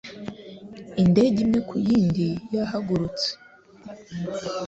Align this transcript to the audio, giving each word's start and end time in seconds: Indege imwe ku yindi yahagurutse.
Indege 1.01 1.37
imwe 1.45 1.59
ku 1.67 1.75
yindi 1.85 2.27
yahagurutse. 2.55 3.29